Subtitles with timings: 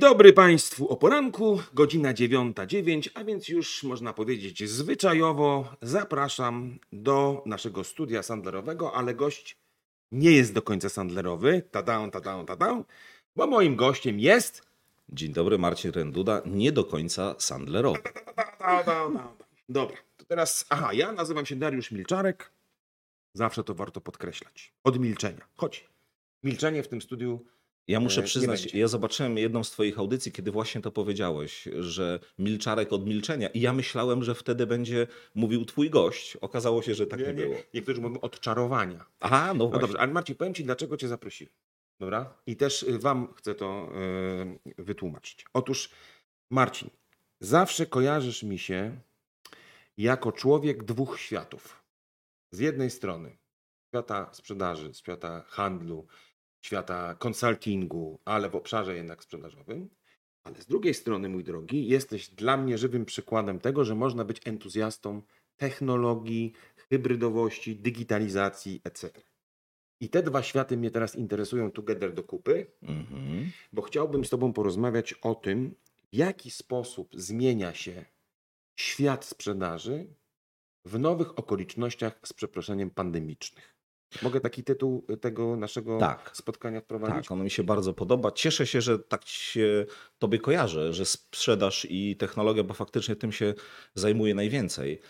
[0.00, 7.84] Dobry Państwu o poranku, godzina 9.09, a więc już można powiedzieć zwyczajowo zapraszam do naszego
[7.84, 9.56] studia sandlerowego, ale gość
[10.12, 12.84] nie jest do końca sandlerowy, tada, tada, tada,
[13.36, 14.62] bo moim gościem jest...
[15.08, 18.00] Dzień dobry, Marcin Renduda, nie do końca sandlerowy.
[19.68, 22.50] Dobra, to teraz, aha, ja nazywam się Dariusz Milczarek,
[23.34, 25.88] zawsze to warto podkreślać, od milczenia, chodź,
[26.44, 27.44] milczenie w tym studiu
[27.88, 31.68] Ja muszę E, nie przyznać, ja zobaczyłem jedną z Twoich audycji, kiedy właśnie to powiedziałeś,
[31.78, 33.48] że milczarek od milczenia.
[33.48, 36.36] I ja myślałem, że wtedy będzie mówił Twój gość.
[36.36, 37.54] Okazało się, że tak nie, nie, było.
[37.54, 39.04] nie, niektórzy mówią odczarowania.
[39.20, 39.80] Aha, no No właśnie.
[39.80, 41.52] dobrze, ale Marcin, powiem Ci, dlaczego Cię zaprosiłem.
[42.00, 42.34] Dobra?
[42.46, 43.92] I też y, Wam chcę to
[44.78, 45.44] y, wytłumaczyć.
[45.52, 45.90] Otóż,
[46.50, 46.90] Marcin,
[47.40, 49.00] zawsze kojarzysz mi się
[49.96, 51.82] jako człowiek dwóch światów.
[52.50, 53.36] Z jednej strony
[53.88, 56.06] świata sprzedaży, świata handlu,
[56.60, 59.90] świata konsultingu, ale w obszarze jednak sprzedażowym.
[60.44, 64.40] Ale z drugiej strony, mój drogi, jesteś dla mnie żywym przykładem tego, że można być
[64.46, 65.22] entuzjastą
[65.56, 69.10] technologii, hybrydowości, digitalizacji, etc.
[70.00, 73.50] I te dwa światy mnie teraz interesują together do kupy, Mhm.
[73.72, 75.74] bo chciałbym z Tobą porozmawiać o tym,
[76.12, 78.04] w jaki sposób zmienia się
[78.76, 80.14] świat sprzedaży
[80.84, 83.76] w nowych okolicznościach z przeproszeniem pandemicznych.
[84.22, 86.30] Mogę taki tytuł tego naszego Tak.
[86.34, 87.16] spotkania wprowadzić?
[87.16, 88.32] Tak, ono mi się bardzo podoba.
[88.32, 89.86] Cieszę się, że tak się
[90.18, 93.54] Tobie kojarzę, że sprzedaż i technologia, bo faktycznie tym się
[93.94, 95.00] zajmuje najwięcej.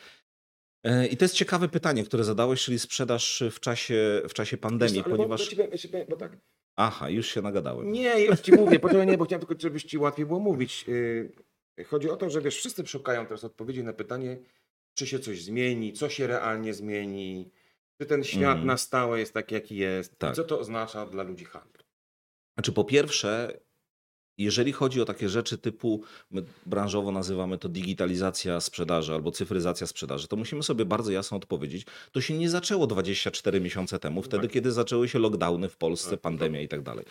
[0.85, 4.61] E, I to jest ciekawe pytanie, które zadałeś, czyli sprzedaż w czasie, w czasie Wiesz
[4.63, 5.41] pandemii, bo- ponieważ...
[5.45, 6.37] bo ci powiem- jeszcze powiem, bo tak,
[6.77, 7.93] Aha, już się nagadałem.
[7.93, 10.85] Nie, już ci mówię, poczekaj, nie, bo chciałem tylko, żebyś ci łatwiej było mówić.
[10.89, 11.33] Yy,
[11.85, 14.39] Chodzi o to, że wiesz, wszyscy szukają teraz odpowiedzi na pytanie,
[14.95, 17.51] czy się coś zmieni, co się realnie zmieni,
[18.01, 18.67] czy ten świat Mhm.
[18.67, 20.35] na stałe jest taki, jaki jest, Tak.
[20.37, 21.83] co to oznacza dla ludzi handlu.
[22.59, 23.61] Znaczy, po pierwsze,
[24.39, 30.29] jeżeli chodzi o takie rzeczy typu, my branżowo nazywamy to digitalizacja sprzedaży albo cyfryzacja sprzedaży,
[30.29, 34.53] to musimy sobie bardzo jasno odpowiedzieć, to się nie zaczęło 24 miesiące temu, wtedy Tak.
[34.53, 37.05] kiedy zaczęły się lockdowny w Polsce, Tak, pandemia i tak dalej.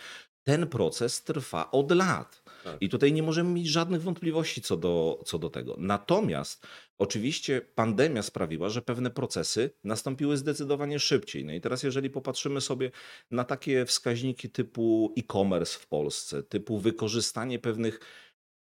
[0.44, 2.42] Ten proces trwa od lat.
[2.64, 2.76] Tak.
[2.82, 5.76] I tutaj nie możemy mieć żadnych wątpliwości co do, co do tego.
[5.78, 6.66] Natomiast
[6.98, 11.44] oczywiście pandemia sprawiła, że pewne procesy nastąpiły zdecydowanie szybciej.
[11.44, 12.90] No i teraz, jeżeli popatrzymy sobie
[13.30, 18.00] na takie wskaźniki typu e-commerce w Polsce, typu wykorzystanie pewnych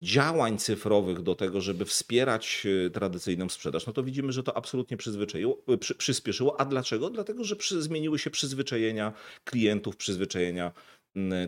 [0.03, 4.97] działań cyfrowych do tego, żeby wspierać e, tradycyjną sprzedaż, no to widzimy, że to absolutnie
[4.97, 6.61] przyzwyczaiło, e, przy, przyspieszyło.
[6.61, 7.11] A dlaczego?
[7.11, 9.13] Dlatego, że przy, zmieniły się przyzwyczajenia
[9.45, 10.73] klientów, przyzwyczajenia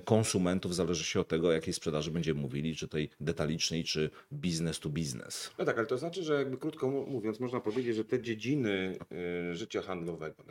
[0.05, 4.89] konsumentów, w zależności od tego, jakiej sprzedaży będziemy mówili, czy tej detalicznej, czy business to
[4.89, 5.51] business.
[5.59, 8.99] No tak, ale to znaczy, że jakby krótko mówiąc, można powiedzieć, że te dziedziny
[9.51, 10.45] y, życia handlowego,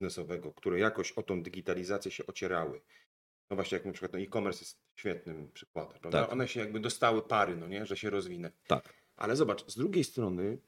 [0.00, 2.80] biznesowego, które jakoś o tą digitalizację się ocierały,
[3.50, 6.22] no właśnie jak na przykład no e-commerce jest świetnym przykładem, prawda?
[6.22, 6.32] Tak.
[6.32, 8.52] One się jakby dostały pary, no nie, że się rozwinę.
[8.66, 8.94] Tak.
[9.16, 10.58] Ale zobacz, z drugiej strony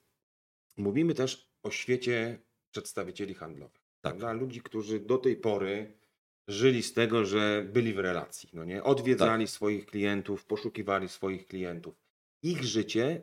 [0.76, 2.38] mówimy też o świecie
[2.71, 3.82] przedstawicieli handlowych.
[4.00, 4.16] Tak.
[4.16, 4.32] Prawda?
[4.32, 6.02] Ludzi, którzy do tej pory
[6.48, 8.82] żyli z tego, że byli w relacji, no nie?
[8.82, 11.94] Odwiedzali swoich klientów, poszukiwali swoich klientów.
[12.42, 13.22] Ich życie,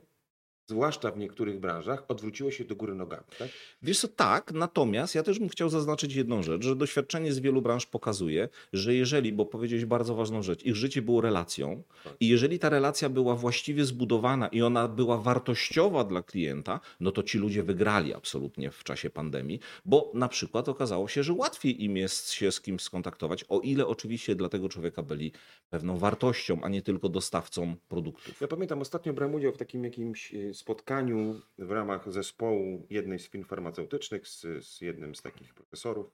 [0.70, 3.24] zwłaszcza w niektórych branżach, odwróciło się do góry nogami.
[3.40, 3.50] Tak?
[3.82, 7.62] Wiesz co, tak, natomiast ja też bym chciał zaznaczyć jedną rzecz, że doświadczenie z wielu
[7.62, 12.14] branż pokazuje, że jeżeli, bo powiedziałeś bardzo ważną rzecz, ich życie było relacją Tak.
[12.20, 17.24] i jeżeli ta relacja była właściwie zbudowana i ona była wartościowa dla klienta, no to
[17.24, 21.98] ci ludzie wygrali absolutnie w czasie pandemii, bo na przykład okazało się, że łatwiej im
[21.98, 25.32] jest się z kimś skontaktować, o ile oczywiście dla tego człowieka byli
[25.70, 28.42] pewną wartością, a nie tylko dostawcą produktów.
[28.42, 33.30] Ja pamiętam, ostatnio brałem udział w takim jakimś y, spotkaniu w ramach zespołu jednej z
[33.30, 36.12] firm farmaceutycznych z, z jednym z takich profesorów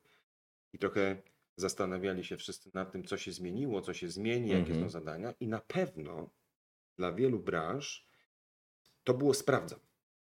[0.73, 1.21] i trochę
[1.57, 4.81] zastanawiali się wszyscy nad tym, co się zmieniło, co się zmieni, jakie Mhm.
[4.81, 6.29] są zadania i na pewno
[6.97, 8.07] dla wielu branż
[9.03, 9.79] to było sprawdzam.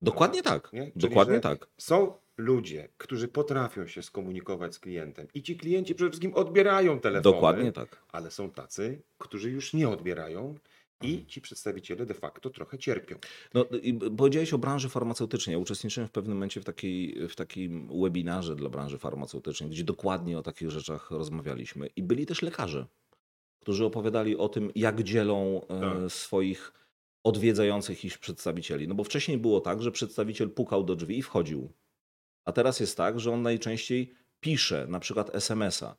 [0.03, 0.87] Dokładnie tak, Nie?
[0.87, 1.67] Czyli, dokładnie tak.
[1.79, 7.35] Są ludzie, którzy potrafią się skomunikować z klientem i ci klienci przede wszystkim odbierają telefony,
[7.35, 8.03] Dokładnie tak.
[8.13, 10.55] ale są tacy, którzy już nie odbierają.
[11.03, 13.17] I ci przedstawiciele de facto trochę cierpią.
[13.55, 13.67] No,
[14.17, 15.53] powiedziałeś o branży farmaceutycznej.
[15.53, 20.39] Ja uczestniczyłem w pewnym momencie w, takiej, w takim webinarze dla branży farmaceutycznej, gdzie dokładnie
[20.39, 21.87] o takich rzeczach rozmawialiśmy.
[21.87, 22.87] I byli też lekarze,
[23.61, 26.13] którzy opowiadali o tym, jak dzielą e, Tak.
[26.13, 26.73] swoich
[27.25, 28.89] odwiedzających ich przedstawicieli.
[28.89, 31.73] No bo wcześniej było tak, że przedstawiciel pukał do drzwi i wchodził.
[32.45, 35.97] A teraz jest tak, że on najczęściej pisze, na przykład SMS-a.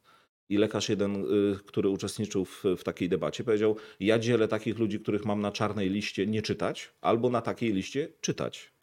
[0.49, 4.99] I lekarz jeden, y, który uczestniczył w, w takiej debacie, powiedział: Ja dzielę takich ludzi,
[4.99, 8.74] których mam na czarnej liście nie czytać, albo na takiej liście czytać.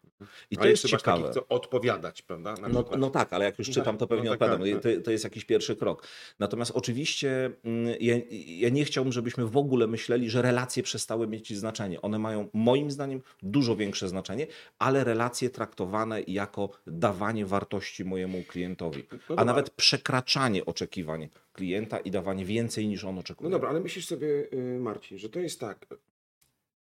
[0.51, 1.21] I to Ale jest jeszcze masz ciekawe.
[1.21, 2.55] takich, co odpowiadać, prawda?
[2.71, 4.81] No, no tak, ale jak już No czytam, tak, to pewnie no tak, odpowiadam.
[4.81, 6.07] tak, To, to jest jakiś pierwszy krok.
[6.39, 8.15] Natomiast oczywiście mm, ja,
[8.47, 12.01] ja nie chciałbym, żebyśmy w ogóle myśleli, że relacje przestały mieć znaczenie.
[12.01, 14.47] One mają moim zdaniem dużo większe znaczenie,
[14.79, 22.11] ale relacje traktowane jako dawanie wartości mojemu klientowi, No a nawet przekraczanie oczekiwań klienta i
[22.11, 23.49] dawanie więcej niż on oczekuje.
[23.49, 25.85] No dobra, ale myślisz sobie, y, Marcin, że to jest tak,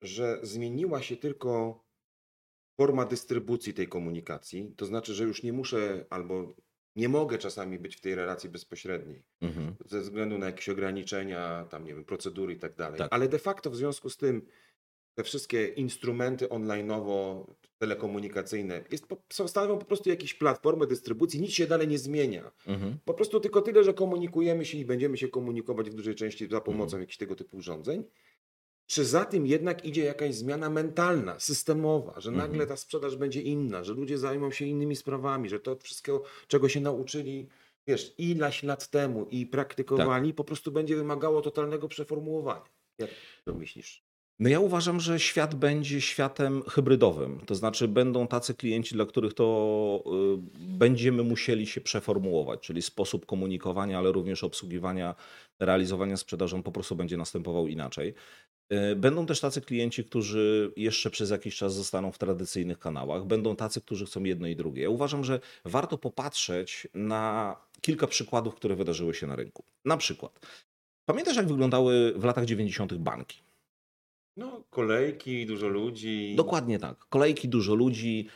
[0.02, 1.83] że zmieniła się tylko
[2.76, 6.54] forma dystrybucji tej komunikacji, to znaczy, że już nie muszę albo
[6.96, 9.74] nie mogę czasami być w tej relacji bezpośredniej Mhm.
[9.86, 12.98] ze względu na jakieś ograniczenia, tam nie wiem, procedury i tak dalej.
[12.98, 13.08] Tak.
[13.12, 14.46] Ale de facto w związku z tym
[15.14, 17.44] te wszystkie instrumenty online'owo,
[17.78, 19.06] telekomunikacyjne jest,
[19.46, 22.50] stanowią po prostu jakieś platformy dystrybucji, nic się dalej nie zmienia.
[22.66, 22.98] Mhm.
[23.04, 26.60] Po prostu tylko tyle, że komunikujemy się i będziemy się komunikować w dużej części za
[26.60, 27.00] pomocą Mhm.
[27.00, 28.04] jakichś tego typu urządzeń.
[28.86, 32.68] Czy za tym jednak idzie jakaś zmiana mentalna, systemowa, że nagle Mhm.
[32.68, 36.80] ta sprzedaż będzie inna, że ludzie zajmą się innymi sprawami, że to wszystko, czego się
[36.80, 37.46] nauczyli,
[37.86, 40.36] wiesz, ileś lat temu i praktykowali, Tak.
[40.36, 42.64] po prostu będzie wymagało totalnego przeformułowania.
[42.98, 43.10] Jak
[43.44, 44.02] to myślisz?
[44.38, 47.40] No ja uważam, że świat będzie światem hybrydowym.
[47.46, 50.38] To znaczy będą tacy klienci, dla których to y,
[50.78, 55.14] będziemy musieli się przeformułować, czyli sposób komunikowania, ale również obsługiwania,
[55.60, 58.14] realizowania sprzedaży on po prostu będzie następował inaczej.
[58.72, 63.24] Y, Będą też tacy klienci, którzy jeszcze przez jakiś czas zostaną w tradycyjnych kanałach.
[63.24, 64.82] Będą tacy, którzy chcą jedno i drugie.
[64.82, 69.64] Ja uważam, że warto popatrzeć na kilka przykładów, które wydarzyły się na rynku.
[69.84, 70.46] Na przykład,
[71.08, 72.94] pamiętasz jak wyglądały w latach 90.
[72.94, 73.44] banki?
[74.36, 76.34] No, kolejki, dużo ludzi.
[76.36, 76.98] Dokładnie tak.
[77.08, 78.28] Kolejki, dużo ludzi,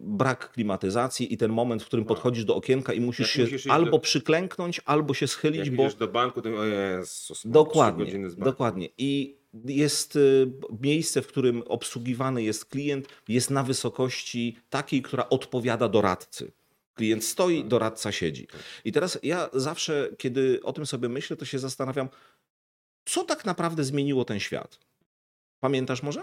[0.00, 2.08] brak klimatyzacji i ten moment, w którym No.
[2.08, 5.76] podchodzisz do okienka i musisz Jak się musisz albo do- przyklęknąć, albo się schylić, Jak
[5.76, 8.88] bo do banku, to o Jezus, dokładnie, dokładnie.
[8.98, 10.52] I jest y,
[10.82, 16.52] miejsce, w którym obsługiwany jest klient, jest na wysokości takiej, która odpowiada doradcy.
[16.94, 17.68] Klient stoi, Tak.
[17.68, 18.46] doradca siedzi.
[18.84, 22.08] I teraz ja zawsze, kiedy o tym sobie myślę, to się zastanawiam,
[23.04, 24.78] co tak naprawdę zmieniło ten świat.
[25.60, 26.22] Pamiętasz może?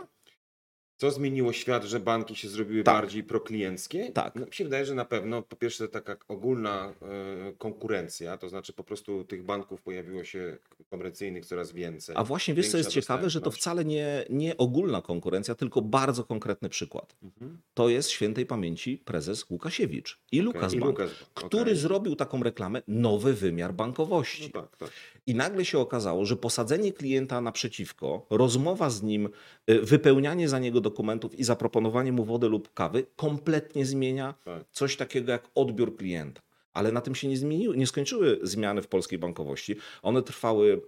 [1.00, 2.96] Co zmieniło świat, że banki się zrobiły Tak.
[2.96, 4.12] bardziej proklienckie?
[4.12, 4.36] Tak.
[4.36, 8.74] No, mi się wydaje, że na pewno po pierwsze taka ogólna e, konkurencja, to znaczy
[8.74, 10.58] po prostu tych banków pojawiło się
[10.90, 12.16] komercyjnych coraz więcej.
[12.18, 16.24] A właśnie wiesz, co jest ciekawe, że to wcale nie, nie ogólna konkurencja, tylko bardzo
[16.24, 17.16] konkretny przykład.
[17.24, 17.62] Mhm.
[17.74, 21.76] To jest świętej pamięci prezes Łukasiewicz i Lukas Okej, i Bank, Lukas Bank, który okej.
[21.76, 24.52] zrobił taką reklamę nowy wymiar bankowości.
[24.54, 24.90] No tak, tak.
[25.30, 29.30] I nagle się okazało, że posadzenie klienta naprzeciwko, rozmowa z nim,
[29.70, 34.64] y, wypełnianie za niego dokumentów i zaproponowanie mu wody lub kawy kompletnie zmienia Tak.
[34.72, 36.42] coś takiego jak odbiór klienta.
[36.74, 39.76] Ale na tym się nie zmieniły, nie skończyły zmiany w polskiej bankowości.
[40.02, 40.82] One trwały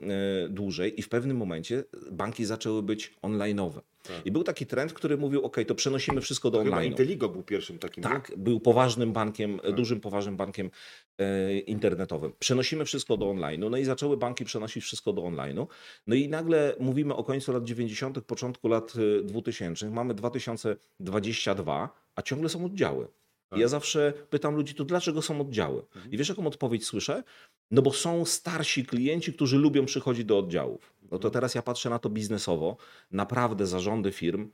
[0.45, 3.81] e, dłużej i w pewnym momencie banki zaczęły być online'owe.
[4.03, 4.25] Tak.
[4.25, 6.91] I był taki trend, który mówił, ok, to przenosimy wszystko do Chyba online.
[6.91, 8.03] Inteligo był pierwszym takim.
[8.03, 9.75] Tak, był poważnym bankiem, Tak.
[9.75, 10.71] dużym poważnym bankiem
[11.17, 12.31] e, internetowym.
[12.39, 15.67] Przenosimy wszystko do online'u, no i zaczęły banki przenosić wszystko do online'u.
[16.07, 22.21] No i nagle mówimy o końcu lat 90., początku lat e, 2000, mamy 2022, a
[22.21, 23.07] ciągle są oddziały.
[23.49, 23.59] Tak.
[23.59, 25.81] Ja zawsze pytam ludzi, to dlaczego są oddziały?
[25.95, 26.11] Mhm.
[26.11, 27.23] I wiesz, jaką odpowiedź słyszę?
[27.71, 30.93] No bo są starsi klienci, którzy lubią przychodzić do oddziałów.
[31.11, 32.77] No to teraz ja patrzę na to biznesowo.
[33.11, 34.51] Naprawdę zarządy firm,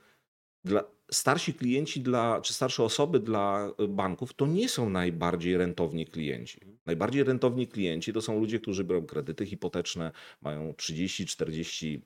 [0.64, 6.06] dla, starsi klienci dla, czy starsze osoby dla y, banków to nie są najbardziej rentowni
[6.06, 6.60] klienci.
[6.86, 12.00] Najbardziej rentowni klienci to są ludzie, którzy biorą kredyty hipoteczne, mają 30-40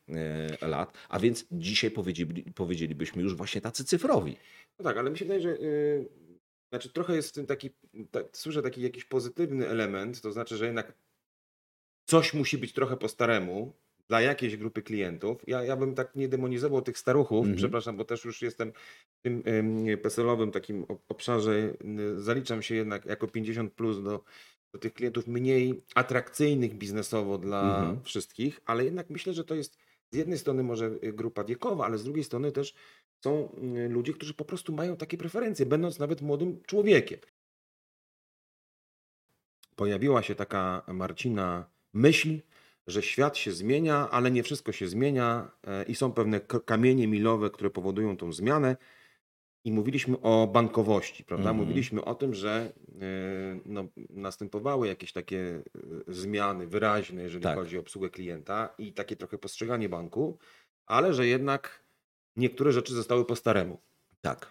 [0.62, 4.36] e, lat, a więc dzisiaj powiedzieli, powiedzielibyśmy już właśnie tacy cyfrowi.
[4.78, 6.08] No tak, ale mi się wydaje, że yy,
[6.70, 7.70] znaczy trochę jest taki,
[8.10, 10.92] tak, słyszę taki jakiś pozytywny element, to znaczy, że jednak
[12.04, 13.72] coś musi być trochę po staremu
[14.12, 15.36] dla jakiejś grupy klientów.
[15.46, 17.56] Ja, ja bym tak nie demonizował tych staruchów, Mhm.
[17.56, 18.72] przepraszam, bo też już jestem
[19.18, 21.74] w tym ym, PESEL-owym takim ob- obszarze,
[22.16, 24.24] zaliczam się jednak jako 50 plus do,
[24.72, 28.02] do tych klientów mniej atrakcyjnych biznesowo dla Mhm.
[28.04, 29.78] wszystkich, ale jednak myślę, że to jest
[30.10, 32.74] z jednej strony może y, grupa wiekowa, ale z drugiej strony też
[33.24, 33.48] są
[33.86, 37.18] y, ludzie, którzy po prostu mają takie preferencje, będąc nawet młodym człowiekiem.
[39.76, 42.38] Pojawiła się taka Marcina myśl,
[42.86, 47.50] że świat się zmienia, ale nie wszystko się zmienia e, i są pewne kamienie milowe,
[47.50, 48.76] które powodują tą zmianę.
[49.64, 51.50] I mówiliśmy o bankowości, prawda?
[51.50, 51.66] Mhm.
[51.66, 55.62] Mówiliśmy o tym, że e, no, następowały jakieś takie
[56.08, 57.58] e, zmiany wyraźne, jeżeli Tak.
[57.58, 60.38] chodzi o obsługę klienta i takie trochę postrzeganie banku,
[60.86, 61.84] ale że jednak
[62.36, 63.80] niektóre rzeczy zostały po staremu.
[64.20, 64.50] Tak.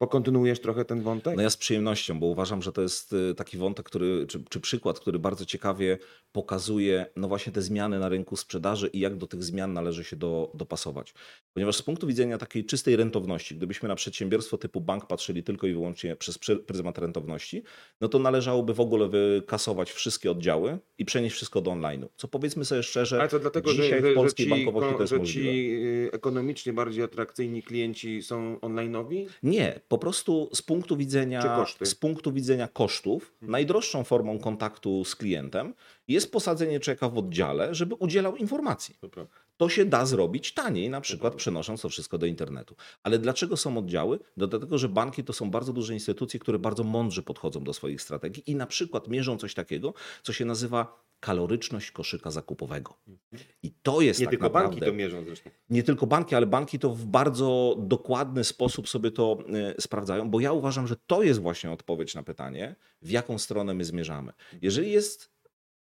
[0.00, 1.36] Pokontynuujesz trochę ten wątek?
[1.36, 4.60] No ja z przyjemnością, bo uważam, że to jest y, taki wątek, który, czy, czy
[4.60, 5.98] przykład, który bardzo ciekawie
[6.32, 10.16] pokazuje no właśnie te zmiany na rynku sprzedaży i jak do tych zmian należy się
[10.16, 11.14] do, dopasować.
[11.54, 15.72] Ponieważ z punktu widzenia takiej czystej rentowności, gdybyśmy na przedsiębiorstwo typu bank patrzyli tylko i
[15.72, 17.62] wyłącznie przez pryzmat rentowności,
[18.00, 22.06] no to należałoby w ogóle wykasować wszystkie oddziały i przenieść wszystko do online'u.
[22.16, 25.00] Co powiedzmy sobie szczerze, Ale to dlatego, dzisiaj że, w polskiej że ci, bankowości to
[25.00, 25.52] jest że możliwe.
[25.52, 25.70] ci
[26.06, 29.26] y, ekonomicznie bardziej atrakcyjni klienci są online'owi?
[29.42, 35.74] Nie, po prostu z punktu widzenia, z punktu widzenia kosztów, najdroższą formą kontaktu z klientem
[36.08, 38.96] jest posadzenie człowieka w oddziale, żeby udzielał informacji.
[39.00, 39.39] Prawda.
[39.60, 42.76] To się da zrobić taniej, na przykład przenosząc to wszystko do internetu.
[43.02, 44.18] Ale dlaczego są oddziały?
[44.36, 48.02] No dlatego, że banki to są bardzo duże instytucje, które bardzo mądrze podchodzą do swoich
[48.02, 52.94] strategii i na przykład mierzą coś takiego, co się nazywa kaloryczność koszyka zakupowego.
[53.62, 54.70] I to jest Nie tak tylko naprawdę...
[54.70, 55.50] banki to mierzą zresztą.
[55.70, 59.38] Nie tylko banki, ale banki to w bardzo dokładny sposób sobie to
[59.78, 63.74] y, sprawdzają, bo ja uważam, że to jest właśnie odpowiedź na pytanie, w jaką stronę
[63.74, 64.32] my zmierzamy.
[64.62, 65.39] Jeżeli jest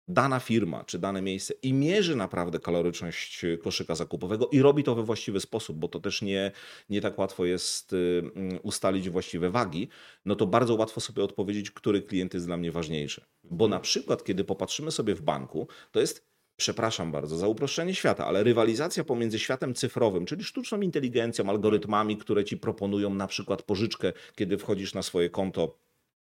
[0.10, 5.04] dana firma czy dane miejsce i mierzy naprawdę kaloryczność koszyka zakupowego i robi to we
[5.04, 6.52] właściwy sposób, bo to też nie,
[6.90, 9.88] nie tak łatwo jest mm, ustalić właściwe wagi,
[10.26, 13.26] no to bardzo łatwo sobie odpowiedzieć, który klient jest dla mnie ważniejszy.
[13.44, 18.26] Bo na przykład, kiedy popatrzymy sobie w banku, to jest przepraszam bardzo za uproszczenie świata,
[18.26, 24.14] ale rywalizacja pomiędzy światem cyfrowym, czyli sztuczną inteligencją, algorytmami, które ci proponują na przykład pożyczkę,
[24.36, 25.78] kiedy wchodzisz na swoje konto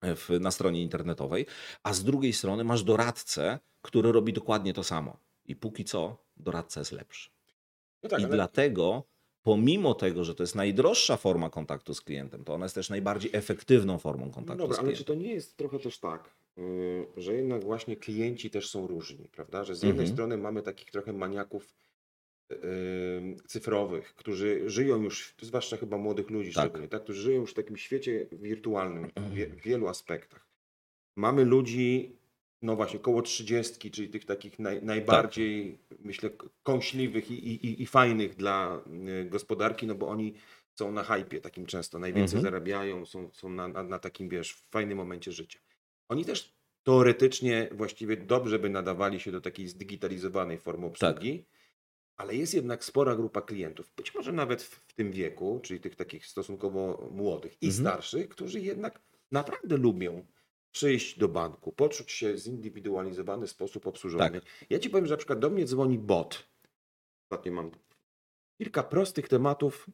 [0.04, 1.46] w, na stronie internetowej,
[1.84, 5.18] a z drugiej strony masz doradcę, który robi dokładnie to samo.
[5.46, 7.30] I póki co doradca jest lepszy.
[8.04, 9.04] No tak, I ale dlatego,
[9.44, 13.32] pomimo tego, że to jest najdroższa forma kontaktu z klientem, to ona jest też najbardziej
[13.34, 15.06] efektywną formą No kontaktu dobra, z ale klientem.
[15.06, 19.28] czy to nie jest trochę też tak, yy, że jednak właśnie klienci też są różni,
[19.32, 19.64] prawda?
[19.64, 20.16] Że z jednej Mhm.
[20.16, 21.74] strony mamy takich trochę maniaków
[23.48, 26.64] cyfrowych, którzy żyją już, zwłaszcza chyba młodych ludzi Tak.
[26.64, 27.04] szczególnie, tak?
[27.04, 30.48] którzy żyją już w takim świecie wirtualnym w, wie, w wielu aspektach.
[31.18, 32.16] Mamy ludzi,
[32.62, 37.86] no właśnie, koło trzydziestki, czyli tych takich naj, najbardziej, myślę, k- kąśliwych i, i, i-
[37.86, 38.82] fajnych dla
[39.22, 40.34] y, gospodarki, no bo oni
[40.76, 42.42] są na hypie takim często, najwięcej Mhm.
[42.54, 45.60] zarabiają, są, są na, na, na takim, wiesz, fajnym momencie życia.
[46.10, 46.54] Oni też
[46.84, 51.46] teoretycznie właściwie dobrze by nadawali się do takiej zdigitalizowanej formy obsługi,
[52.18, 55.96] ale jest jednak spora grupa klientów, być może nawet w, w tym wieku, czyli tych
[55.96, 57.84] takich stosunkowo młodych i Mhm.
[57.84, 59.02] starszych, którzy jednak
[59.32, 60.26] naprawdę lubią
[60.72, 64.42] przyjść do banku, poczuć się zindywidualizowany sposób obsłużony.
[64.42, 64.50] Tak.
[64.70, 66.48] Ja ci powiem, że na przykład do mnie dzwoni bot.
[67.32, 67.72] Ostatnio mam
[68.58, 69.88] kilka prostych tematów,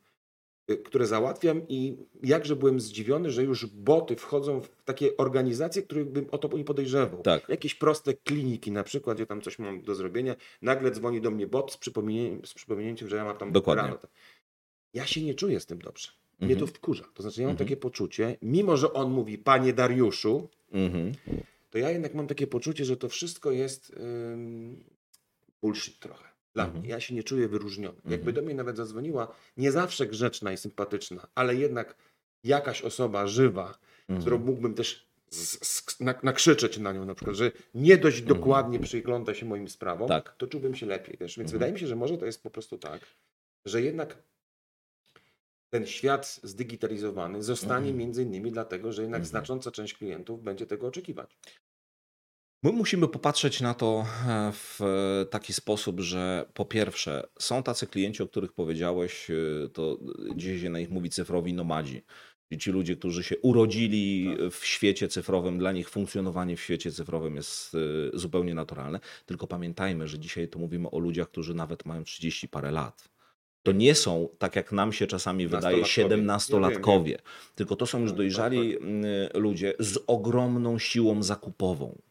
[0.85, 6.25] które załatwiam i jakże byłem zdziwiony, że już boty wchodzą w takie organizacje, których bym
[6.31, 7.21] o to nie podejrzewał.
[7.21, 7.49] Tak.
[7.49, 11.47] Jakieś proste kliniki na przykład, gdzie tam coś mam do zrobienia, nagle dzwoni do mnie
[11.47, 13.83] bot z przypomnieniem, z przypomnieniem że ja mam tam Dokładnie.
[13.83, 13.97] rano.
[14.93, 16.09] Ja się nie czuję z tym dobrze.
[16.39, 16.59] Mnie Mhm.
[16.71, 17.03] to wkurza.
[17.13, 17.67] To znaczy ja mam Mhm.
[17.69, 21.11] takie poczucie, mimo że on mówi, panie Dariuszu, Mhm.
[21.69, 23.93] to ja jednak mam takie poczucie, że to wszystko jest
[24.33, 24.83] ym,
[25.61, 26.26] bullshit trochę.
[26.57, 26.79] Dla Mhm.
[26.83, 26.89] mnie.
[26.89, 27.97] Ja się nie czuję wyróżniony.
[28.05, 28.35] Jakby Mhm.
[28.35, 31.95] do mnie nawet zadzwoniła, nie zawsze grzeczna i sympatyczna, ale jednak
[32.43, 34.41] jakaś osoba żywa, którą Mhm.
[34.45, 35.07] mógłbym też
[36.23, 38.37] nakrzyczeć na nią na przykład, że nie dość Mhm.
[38.39, 40.35] dokładnie przygląda się moim sprawom, Tak.
[40.37, 41.17] to czułbym się lepiej.
[41.21, 41.37] Wiesz?
[41.37, 41.51] Więc Mhm.
[41.51, 43.01] wydaje mi się, że może to jest po prostu tak,
[43.65, 44.17] że jednak
[45.69, 47.97] ten świat zdigitalizowany zostanie Mhm.
[47.97, 49.29] między innymi dlatego, że jednak Mhm.
[49.29, 51.37] znacząca część klientów będzie tego oczekiwać.
[52.67, 54.79] My musimy popatrzeć na to e, w
[55.29, 59.97] taki sposób, że po pierwsze, są tacy klienci, o których powiedziałeś, e, to
[60.35, 62.03] dzisiaj się na nich mówi cyfrowi nomadzi.
[62.59, 64.53] Ci ludzie, którzy się urodzili Tak.
[64.53, 67.77] w świecie cyfrowym, dla nich funkcjonowanie w świecie cyfrowym jest e,
[68.17, 68.99] zupełnie naturalne.
[69.25, 73.09] Tylko pamiętajmy, że dzisiaj to mówimy o ludziach, którzy nawet mają 30 parę lat.
[73.63, 75.93] To nie są, tak jak nam się czasami wydaje, Nastolatkowie.
[75.93, 77.17] siedemnastolatkowie,
[77.55, 82.01] tylko to są już Tak, dojrzali tak, mm, ludzie z ogromną siłą zakupową.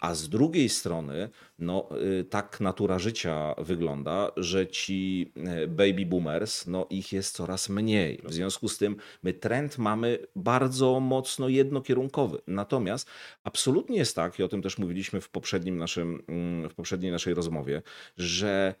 [0.00, 1.28] A z drugiej strony,
[1.58, 1.88] no,
[2.20, 5.32] y, tak natura życia wygląda, że ci
[5.64, 8.20] y, baby boomers, no, ich jest coraz mniej.
[8.24, 12.38] W związku z tym my trend mamy bardzo mocno jednokierunkowy.
[12.46, 13.08] Natomiast
[13.44, 17.34] absolutnie jest tak, i o tym też mówiliśmy w, poprzednim naszym, mm, w poprzedniej naszej
[17.34, 17.82] rozmowie,
[18.16, 18.74] że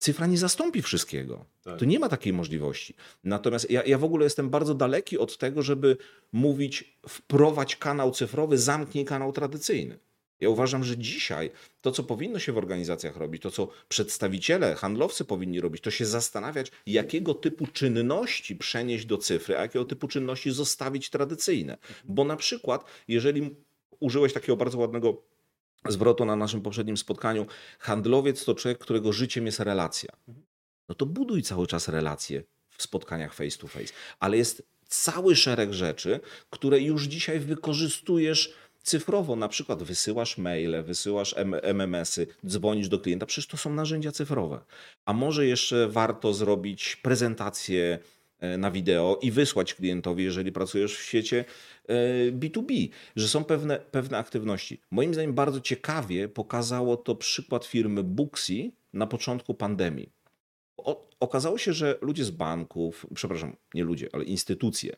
[0.00, 1.44] cyfra nie zastąpi wszystkiego.
[1.62, 1.78] Tak.
[1.78, 2.94] To nie ma takiej możliwości.
[3.24, 5.96] Natomiast ja, ja w ogóle jestem bardzo daleki od tego, żeby
[6.32, 9.98] mówić wprowadź kanał cyfrowy, zamknij kanał tradycyjny.
[10.40, 15.24] Ja uważam, że dzisiaj to, co powinno się w organizacjach robić, to, co przedstawiciele, handlowcy
[15.24, 20.50] powinni robić, to się zastanawiać, jakiego typu czynności przenieść do cyfry, a jakiego typu czynności
[20.50, 21.78] zostawić tradycyjne.
[22.04, 23.56] Bo na przykład, jeżeli
[24.00, 25.22] użyłeś takiego bardzo ładnego
[25.88, 27.46] zwrotu na naszym poprzednim spotkaniu,
[27.78, 30.12] handlowiec to człowiek, którego życiem jest relacja.
[30.88, 32.42] No to buduj cały czas relacje
[32.76, 33.92] w spotkaniach face to face.
[34.20, 36.20] Ale jest cały szereg rzeczy,
[36.50, 39.36] które już dzisiaj wykorzystujesz cyfrowo.
[39.36, 43.26] Na przykład wysyłasz maile, wysyłasz MMS-y, dzwonisz do klienta.
[43.26, 44.60] Przecież to są narzędzia cyfrowe.
[45.04, 47.98] A może jeszcze warto zrobić prezentację
[48.58, 51.44] na wideo i wysłać klientowi, jeżeli pracujesz w świecie
[52.32, 54.80] B2B, e, że są pewne, pewne aktywności.
[54.90, 60.12] Moim zdaniem bardzo ciekawie pokazało to przykład firmy Booksy na początku pandemii.
[60.76, 64.96] O, okazało się, że ludzie z banków, przepraszam, nie ludzie, ale instytucje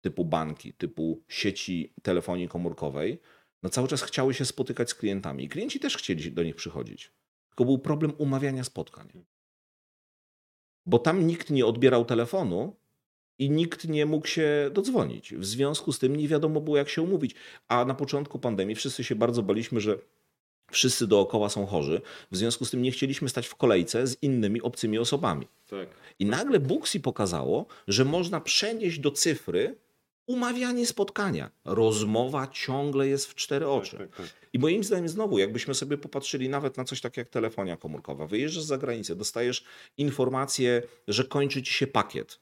[0.00, 3.20] typu banki, typu sieci telefonii komórkowej,
[3.62, 5.44] no cały czas chciały się spotykać z klientami.
[5.44, 7.12] I klienci też chcieli do nich przychodzić.
[7.48, 9.24] Tylko był problem umawiania spotkań.
[10.88, 12.76] Bo tam nikt nie odbierał telefonu
[13.38, 15.34] i nikt nie mógł się dodzwonić.
[15.34, 17.34] W związku z tym nie wiadomo było, jak się umówić.
[17.68, 19.98] A na początku pandemii wszyscy się bardzo baliśmy, że
[20.70, 22.00] wszyscy dookoła są chorzy.
[22.30, 25.46] W związku z tym nie chcieliśmy stać w kolejce z innymi obcymi osobami.
[25.70, 25.88] Tak.
[26.18, 29.76] I nagle Booksy pokazało, że można przenieść do cyfry
[30.26, 31.50] umawianie spotkania.
[31.64, 33.98] Rozmowa ciągle jest w cztery tak, oczy.
[33.98, 34.26] Tak, tak.
[34.52, 38.64] I moim zdaniem znowu, jakbyśmy sobie popatrzyli nawet na coś takiego jak telefonia komórkowa, wyjeżdżasz
[38.64, 39.64] za granicę, dostajesz
[39.96, 42.40] informację, że kończy ci się pakiet.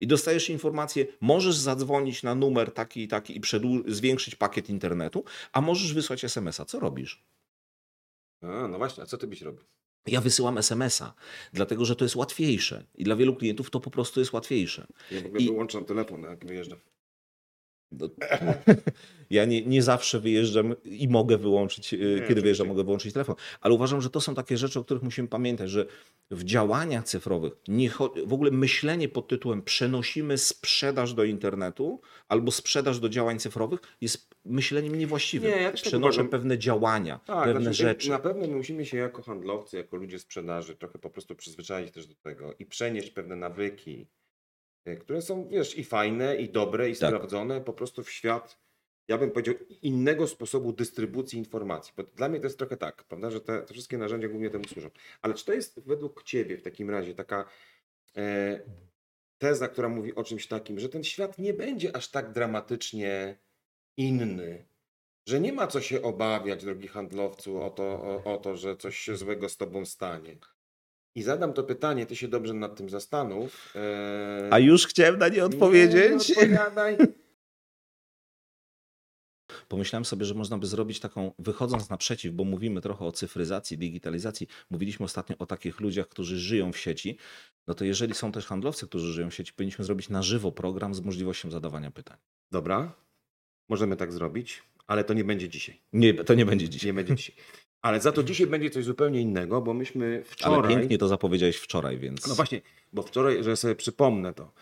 [0.00, 3.40] I dostajesz informację, możesz zadzwonić na numer taki i taki i
[3.86, 6.64] zwiększyć pakiet internetu, a możesz wysłać SMS-a.
[6.64, 7.24] Co robisz?
[8.42, 9.64] A, no właśnie, a co ty byś robił?
[10.06, 11.14] Ja wysyłam SMS-a,
[11.52, 12.84] dlatego że to jest łatwiejsze.
[12.94, 14.86] I dla wielu klientów to po prostu jest łatwiejsze.
[15.10, 15.46] Ja w ogóle I...
[15.46, 16.78] wyłączam telefon, jak wyjeżdżam.
[17.92, 18.08] No,
[19.30, 23.36] ja nie, nie zawsze wyjeżdżam i mogę wyłączyć, e, kiedy wyjeżdżam, mogę wyłączyć telefon.
[23.60, 25.86] Ale uważam, że to są takie rzeczy, o których musimy pamiętać, że
[26.30, 27.90] w działaniach cyfrowych nie
[28.26, 34.30] w ogóle myślenie pod tytułem przenosimy sprzedaż do internetu albo sprzedaż do działań cyfrowych jest
[34.44, 35.50] myśleniem niewłaściwym.
[35.50, 38.10] Nie, ja Przenoszę tak pewne działania, tak, pewne znaczy, rzeczy.
[38.10, 42.06] Na pewno my musimy się jako handlowcy, jako ludzie sprzedaży trochę po prostu przyzwyczaić też
[42.06, 44.06] do tego i przenieść pewne nawyki
[45.00, 47.10] które są, wiesz, i fajne, i dobre, i tak.
[47.10, 48.58] sprawdzone po prostu w świat,
[49.08, 51.92] ja bym powiedział, innego sposobu dystrybucji informacji.
[51.96, 54.64] Bo dla mnie to jest trochę tak, prawda, że te, te wszystkie narzędzia głównie temu
[54.64, 54.90] służą.
[55.22, 57.44] Ale czy to jest według Ciebie w takim razie taka
[58.16, 58.60] e,
[59.38, 63.38] teza, która mówi o czymś takim, że ten świat nie będzie aż tak dramatycznie
[63.96, 64.64] inny,
[65.26, 68.98] że nie ma co się obawiać, drogi handlowcu, o to, o, o to że coś
[68.98, 70.36] się złego z Tobą stanie.
[71.14, 73.74] I zadam to pytanie, ty się dobrze nad tym zastanów.
[73.74, 74.48] Eee...
[74.50, 76.36] A już chciałem na nie odpowiedzieć.
[76.36, 77.06] Nie, no,
[79.68, 84.46] Pomyślałem sobie, że można by zrobić taką, wychodząc naprzeciw, bo mówimy trochę o cyfryzacji, digitalizacji,
[84.70, 87.18] mówiliśmy ostatnio o takich ludziach, którzy żyją w sieci,
[87.66, 90.94] no to jeżeli są też handlowcy, którzy żyją w sieci, powinniśmy zrobić na żywo program
[90.94, 92.16] z możliwością zadawania pytań.
[92.50, 92.92] Dobra,
[93.68, 95.80] możemy tak zrobić, ale to nie będzie dzisiaj.
[95.92, 96.86] Nie, to nie będzie dzisiaj.
[96.86, 97.36] Nie będzie dzisiaj.
[97.82, 100.58] Ale za to dzisiaj będzie coś zupełnie innego, bo myśmy wczoraj...
[100.58, 102.26] Ale pięknie to zapowiedziałeś wczoraj, więc...
[102.26, 102.60] No właśnie,
[102.92, 104.52] bo wczoraj, że sobie przypomnę to.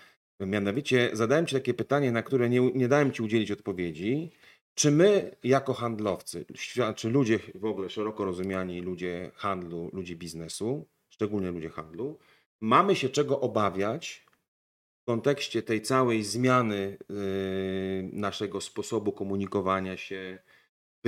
[0.41, 4.31] Mianowicie zadałem Ci takie pytanie, na które nie, nie dałem Ci udzielić odpowiedzi.
[4.75, 6.45] Czy my jako handlowcy,
[6.97, 12.19] czy ludzie w ogóle szeroko rozumiani, ludzie handlu, ludzie biznesu, szczególnie ludzie handlu,
[12.61, 14.27] mamy się czego obawiać
[15.03, 17.17] w kontekście tej całej zmiany yy,
[18.13, 20.39] naszego sposobu komunikowania się,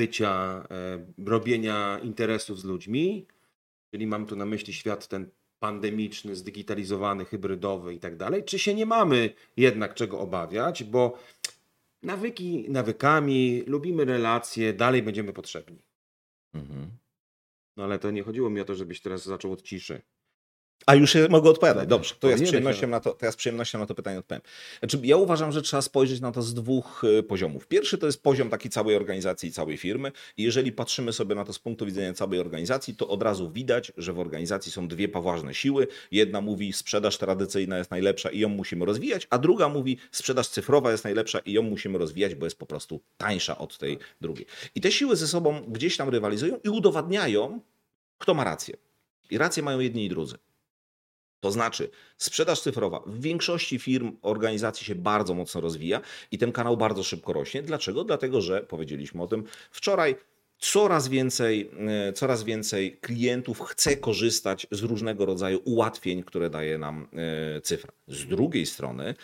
[0.00, 3.26] bycia, e, robienia interesów z ludźmi,
[3.90, 8.74] czyli mam tu na myśli świat ten pandemiczny, zdigitalizowany, hybrydowy i tak dalej, czy się
[8.74, 11.18] nie mamy jednak czego obawiać, bo
[12.02, 15.82] nawyki nawykami, lubimy relacje, dalej będziemy potrzebni.
[16.54, 16.90] Mhm.
[17.76, 20.02] No ale to nie chodziło mi o to, żebyś teraz zaczął od ciszy.
[20.86, 21.88] A już mogę odpowiadać.
[21.88, 24.42] Dobrze, to ja, z przyjemnością na to, to ja z przyjemnością na to pytanie odpowiem.
[24.78, 27.66] Znaczy, ja uważam, że trzeba spojrzeć na to z dwóch y, poziomów.
[27.66, 30.12] Pierwszy to jest poziom taki całej organizacji i całej firmy.
[30.36, 33.92] I jeżeli patrzymy sobie na to z punktu widzenia całej organizacji, to od razu widać,
[33.96, 35.86] że w organizacji są dwie poważne siły.
[36.10, 40.92] Jedna mówi, sprzedaż tradycyjna jest najlepsza i ją musimy rozwijać, a druga mówi, sprzedaż cyfrowa
[40.92, 44.46] jest najlepsza i ją musimy rozwijać, bo jest po prostu tańsza od tej drugiej.
[44.74, 47.60] I te siły ze sobą gdzieś tam rywalizują i udowadniają,
[48.18, 48.76] kto ma rację.
[49.30, 50.38] I rację mają jedni i drudzy.
[51.40, 56.00] To znaczy, sprzedaż cyfrowa w większości firm, organizacji się bardzo mocno rozwija
[56.32, 57.62] i ten kanał bardzo szybko rośnie.
[57.62, 58.04] Dlaczego?
[58.04, 60.16] Dlatego, że powiedzieliśmy o tym wczoraj.
[60.58, 61.70] Coraz więcej,
[62.08, 67.08] e, coraz więcej klientów chce korzystać z różnego rodzaju ułatwień, które daje nam
[67.56, 67.92] e, cyfra.
[68.08, 69.14] Z drugiej strony,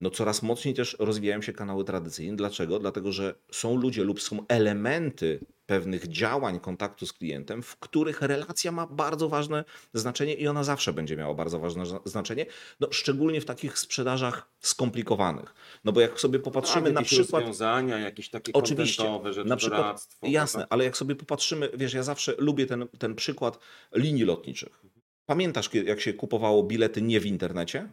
[0.00, 2.36] no coraz mocniej też rozwijają się kanały tradycyjne.
[2.36, 2.78] Dlaczego?
[2.78, 8.72] Dlatego, że są ludzie lub są elementy pewnych działań kontaktu z klientem, w których relacja
[8.72, 12.46] ma bardzo ważne znaczenie i ona zawsze będzie miała bardzo ważne znaczenie,
[12.80, 15.54] no, szczególnie w takich sprzedażach skomplikowanych.
[15.84, 17.42] No bo jak sobie popatrzymy tak, na przykład...
[17.42, 22.66] rozwiązania, jakieś takie Oczywiście, na przykład, jasne, ale jak sobie popatrzymy, wiesz, ja zawsze lubię
[22.66, 23.58] ten, ten przykład
[23.94, 24.82] linii lotniczych.
[25.26, 27.88] Pamiętasz, jak się kupowało bilety nie w internecie?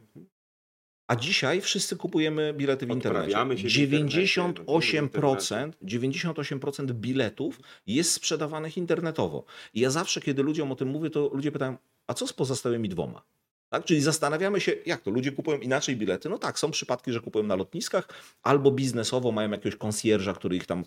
[1.08, 3.26] A dzisiaj wszyscy kupujemy bilety w internecie.
[3.26, 9.46] Odprawiamy się w internecie, robimy 98%, 98% biletów jest sprzedawanych internetowo.
[9.74, 12.90] I ja zawsze, kiedy ludziom o tym mówię, to ludzie pytają, a co z pozostałymi
[12.90, 13.24] dwoma?
[13.74, 13.86] Tak?
[13.86, 15.12] Czyli zastanawiamy się, jak to?
[15.12, 16.30] Ludzie kupują inaczej bilety?
[16.30, 18.08] No tak, są przypadki, że kupują na lotniskach
[18.44, 20.84] albo biznesowo mają jakiegoś konsjerża, który ich tam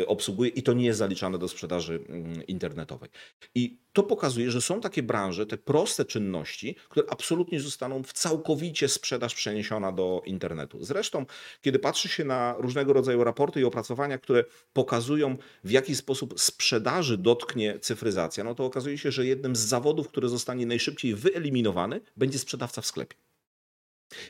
[0.00, 3.10] e, obsługuje i to nie jest zaliczane do sprzedaży mm, internetowej.
[3.54, 8.88] I to pokazuje, że są takie branże, te proste czynności, które absolutnie zostaną w całkowicie
[8.88, 10.84] sprzedaż przeniesiona do internetu.
[10.84, 11.26] Zresztą,
[11.60, 17.18] kiedy patrzy się na różnego rodzaju raporty i opracowania, które pokazują, w jaki sposób sprzedaży
[17.18, 22.38] dotknie cyfryzacja, no to okazuje się, że jednym z zawodów, który zostanie najszybciej wyeliminowany, będzie
[22.38, 23.16] sprzedawca w sklepie.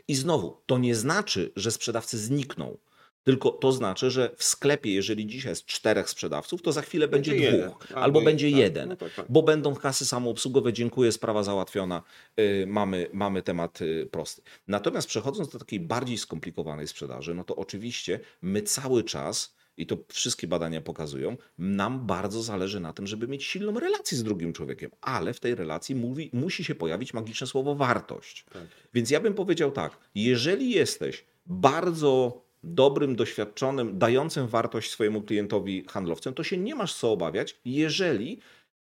[0.08, 2.78] I znowu, to nie znaczy, że sprzedawcy znikną.
[3.24, 7.30] Tylko to znaczy, że w sklepie, jeżeli dzisiaj jest czterech sprzedawców, to za chwilę będzie,
[7.30, 7.70] Będzie jeden.
[7.70, 8.58] dwóch, Albo albo jeden, będzie tak.
[8.58, 9.26] jeden, No tak, tak.
[9.28, 12.02] bo będą kasy samoobsługowe, dziękuję, sprawa załatwiona,
[12.40, 14.42] y, mamy, mamy temat y, prosty.
[14.68, 19.96] Natomiast przechodząc do takiej bardziej skomplikowanej sprzedaży, no to oczywiście my cały czas, i to
[20.08, 24.90] wszystkie badania pokazują, nam bardzo zależy na tym, żeby mieć silną relację z drugim człowiekiem,
[25.00, 28.44] ale w tej relacji mówi, musi się pojawić magiczne słowo wartość.
[28.52, 28.62] Tak.
[28.94, 36.34] Więc ja bym powiedział tak, jeżeli jesteś bardzo dobrym, doświadczonym, dającym wartość swojemu klientowi handlowcem,
[36.34, 38.40] to się nie masz co obawiać, jeżeli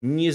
[0.01, 0.31] nie,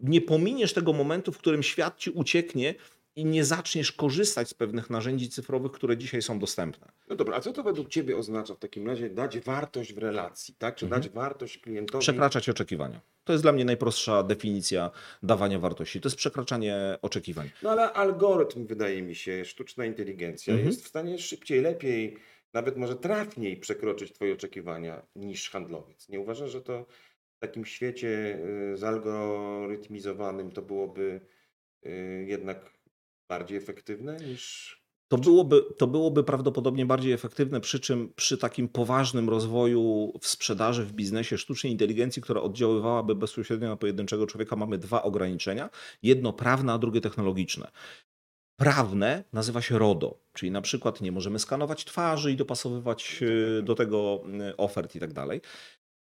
[0.00, 2.74] nie pominiesz tego momentu, w którym świat ci ucieknie
[3.16, 6.92] i nie zaczniesz korzystać z pewnych narzędzi cyfrowych, które dzisiaj są dostępne.
[7.08, 10.54] No dobra, a co to według Ciebie oznacza w takim razie dać wartość w relacji,
[10.58, 10.76] tak?
[10.76, 11.02] Czy Mhm.
[11.02, 12.02] dać wartość klientowi?
[12.02, 13.00] Przekraczać oczekiwania.
[13.24, 14.90] To jest dla mnie najprostsza definicja
[15.22, 16.00] dawania wartości.
[16.00, 17.50] To jest przekraczanie oczekiwań.
[17.62, 20.68] No ale algorytm, wydaje mi się, sztuczna inteligencja Mhm.
[20.70, 22.16] jest w stanie szybciej, lepiej,
[22.52, 26.08] nawet może trafniej przekroczyć Twoje oczekiwania niż handlowiec.
[26.08, 26.86] Nie uważasz, że to
[27.36, 28.38] w takim świecie
[28.72, 31.20] y, zalgorytmizowanym to byłoby
[31.86, 32.73] y, jednak
[33.28, 34.84] bardziej efektywne niż...
[35.08, 40.84] To byłoby, to byłoby prawdopodobnie bardziej efektywne, przy czym przy takim poważnym rozwoju w sprzedaży,
[40.84, 45.70] w biznesie sztucznej inteligencji, która oddziaływałaby bezpośrednio na pojedynczego człowieka, mamy dwa ograniczenia.
[46.02, 47.70] Jedno prawne, a drugie technologiczne.
[48.56, 53.20] Prawne nazywa się RODO, czyli na przykład nie możemy skanować twarzy i dopasowywać
[53.58, 55.40] e, do tego e, ofert i tak dalej.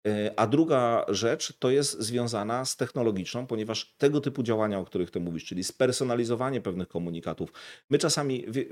[0.08, 5.12] E, A druga rzecz to jest związana z technologiczną, ponieważ tego typu działania, o których
[5.12, 7.54] ty mówisz, czyli spersonalizowanie pewnych komunikatów,
[7.90, 8.66] my czasami, wie-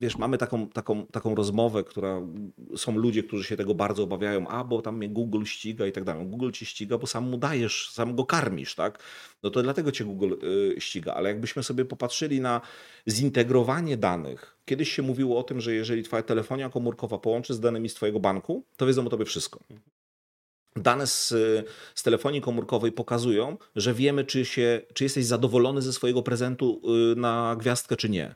[0.00, 2.20] wiesz, mamy taką, taką, taką rozmowę, która
[2.76, 6.04] są ludzie, którzy się tego bardzo obawiają, a bo tam mnie Google ściga i tak
[6.04, 6.26] dalej.
[6.26, 8.98] Google cię ściga, bo sam mu dajesz, sam go karmisz, tak?
[9.42, 10.34] No to dlatego cię Google
[10.76, 12.60] y, ściga, ale jakbyśmy sobie popatrzyli na
[13.08, 14.56] zintegrowanie danych.
[14.64, 18.20] Kiedyś się mówiło o tym, że jeżeli twoja telefonia komórkowa połączy z danymi z twojego
[18.20, 19.60] banku, to wiedzą o tobie wszystko.
[20.82, 21.28] Dane z,
[21.94, 26.80] z telefonii komórkowej pokazują, że wiemy, czy, się, czy jesteś zadowolony ze swojego prezentu
[27.12, 28.34] y, na gwiazdkę, czy nie.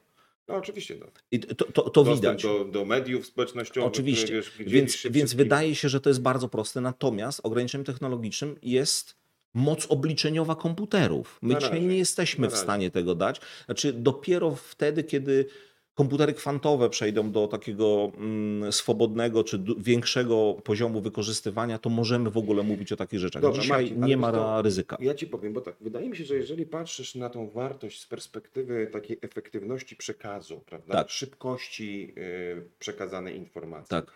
[0.48, 1.06] No oczywiście, no.
[1.30, 2.42] I to, to, to widać.
[2.42, 3.88] Do, do mediów społecznościowych.
[3.88, 4.42] Oczywiście.
[4.42, 6.80] Które, wiesz, Więc, się więc wydaje się, że to jest bardzo proste.
[6.80, 9.16] Natomiast ograniczeniem technologicznym jest
[9.54, 11.38] moc obliczeniowa komputerów.
[11.42, 13.40] My dzisiaj nie jesteśmy w stanie tego dać.
[13.64, 15.46] Znaczy, dopiero wtedy, kiedy
[15.94, 22.62] komputery kwantowe przejdą do takiego mm, swobodnego czy większego poziomu wykorzystywania, to możemy w ogóle
[22.62, 23.42] mówić o takich rzeczach.
[23.52, 24.96] Dzisiaj nie ma co, ryzyka.
[25.00, 28.06] Ja ci powiem, bo tak, wydaje mi się, że jeżeli patrzysz na tą wartość z
[28.06, 30.94] perspektywy takiej efektywności przekazu, prawda?
[30.94, 31.10] Tak.
[31.10, 34.12] Szybkości y, przekazanej informacji, Tak.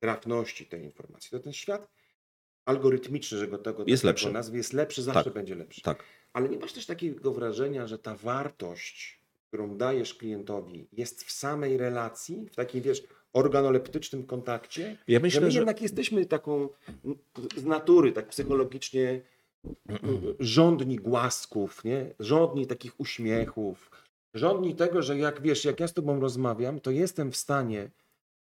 [0.00, 1.88] trafności tej informacji, to ten świat
[2.64, 4.32] algorytmiczny, że go tego Jest tego lepszy.
[4.32, 5.32] nazwy jest lepszy, zawsze Tak.
[5.32, 5.82] będzie lepszy.
[5.82, 6.04] Tak.
[6.32, 9.17] Ale nie masz też takiego wrażenia, że ta wartość,
[9.48, 14.98] którą dajesz klientowi, jest w samej relacji, w takim, wiesz, organoleptycznym kontakcie?
[15.08, 16.68] Ja że myślę, my że jednak jesteśmy taką
[17.56, 19.20] z natury, tak psychologicznie
[20.40, 22.14] rządni głasków, nie?
[22.20, 23.90] rządni takich uśmiechów,
[24.34, 27.90] rządni tego, że jak wiesz, jak ja z tobą rozmawiam, to jestem w stanie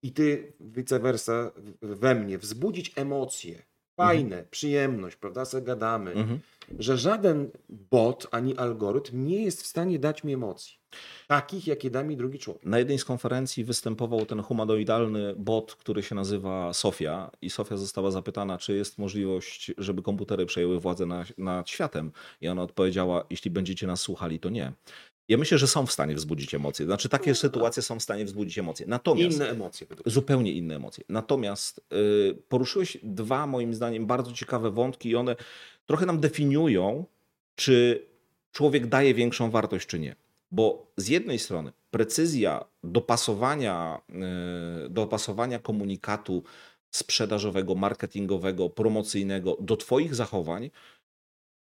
[0.02, 3.62] i ty vice versa we mnie wzbudzić emocje,
[4.06, 6.40] fajne, przyjemność, prawda, se gadamy, Mhm.
[6.78, 10.78] że żaden bot ani algorytm nie jest w stanie dać mi emocji.
[11.26, 12.64] Takich, jakie da mi drugi człowiek.
[12.64, 18.10] Na jednej z konferencji występował ten humanoidalny bot, który się nazywa Sofia i Sofia została
[18.10, 23.50] zapytana, czy jest możliwość, żeby komputery przejęły władzę na, nad światem i ona odpowiedziała, jeśli
[23.50, 24.72] będziecie nas słuchali, to nie.
[25.28, 26.86] Ja myślę, że są w stanie wzbudzić emocje.
[26.86, 28.86] Znaczy takie sytuacje są w stanie wzbudzić emocje.
[28.86, 29.86] Natomiast Inne emocje.
[30.06, 31.04] zupełnie inne emocje.
[31.08, 35.36] Natomiast y, poruszyłeś dwa, moim zdaniem, bardzo ciekawe wątki i one
[35.86, 37.04] trochę nam definiują,
[37.54, 38.06] czy
[38.52, 40.16] człowiek daje większą wartość, czy nie.
[40.50, 44.00] Bo z jednej strony precyzja dopasowania,
[44.86, 46.42] y, dopasowania komunikatu
[46.90, 50.70] sprzedażowego, marketingowego, promocyjnego do Twoich zachowań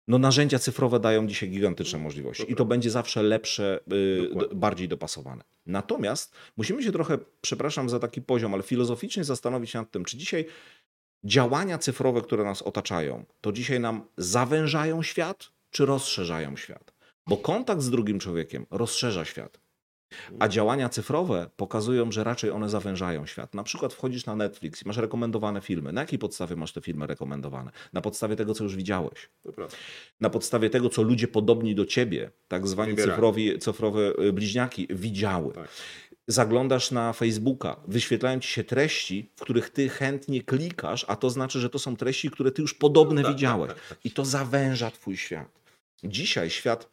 [0.07, 4.55] no narzędzia cyfrowe dają dzisiaj gigantyczne możliwości i to będzie zawsze lepsze, y, Dokładnie.
[4.55, 5.43] bardziej dopasowane.
[5.65, 10.17] Natomiast musimy się trochę, przepraszam za taki poziom, ale filozoficznie zastanowić się nad tym, czy
[10.17, 10.45] dzisiaj
[11.23, 16.93] działania cyfrowe, które nas otaczają, to dzisiaj nam zawężają świat, czy rozszerzają świat?
[17.27, 19.59] Bo kontakt z drugim człowiekiem rozszerza świat.
[20.39, 23.53] A działania cyfrowe pokazują, że raczej one zawężają świat.
[23.53, 25.93] Na przykład wchodzisz na Netflix i masz rekomendowane filmy.
[25.93, 27.71] Na jakiej podstawie masz te filmy rekomendowane?
[27.93, 29.29] Na podstawie tego, co już widziałeś
[30.19, 35.53] na podstawie tego, co ludzie podobni do ciebie, tak zwani cyfrowi, cyfrowe y, bliźniaki, widziały.
[35.53, 35.69] Tak.
[36.27, 41.59] Zaglądasz na Facebooka, wyświetlają ci się treści, w których ty chętnie klikasz, a to znaczy,
[41.59, 43.69] że to są treści, które ty już podobne tak, widziałeś.
[43.69, 43.97] tak, tak, tak.
[44.03, 45.59] I to zawęża twój świat.
[46.03, 46.89] Dzisiaj świat